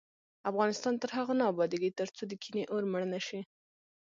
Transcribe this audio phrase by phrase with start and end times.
[0.49, 3.41] افغانستان تر هغو نه ابادیږي، ترڅو د کینې اور مړ نشي.